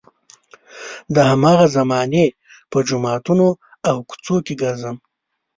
د 1.13 1.15
هماغې 1.29 1.67
زمانې 1.77 2.25
په 2.71 2.77
جوماتونو 2.87 3.47
او 3.89 3.95
کوڅو 4.09 4.35
کې 4.45 4.53
ګرځم. 4.61 4.95